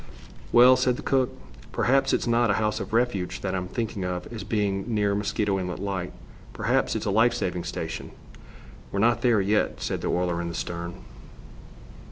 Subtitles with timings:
[0.51, 1.29] "Well," said the cook,
[1.71, 5.59] "perhaps it's not a house of refuge that I'm thinking of as being near Mosquito
[5.59, 6.11] Inlet Light.
[6.53, 8.09] Perhaps it's a life saving station."
[8.91, 11.03] "We're not there yet," said the oiler, in the stern.